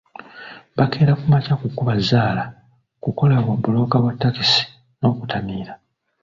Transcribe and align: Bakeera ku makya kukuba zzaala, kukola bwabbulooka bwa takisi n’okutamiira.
Bakeera 0.77 1.13
ku 1.19 1.25
makya 1.31 1.53
kukuba 1.61 1.93
zzaala, 2.01 2.43
kukola 3.03 3.35
bwabbulooka 3.45 3.95
bwa 4.03 4.13
takisi 4.21 4.63
n’okutamiira. 4.99 5.73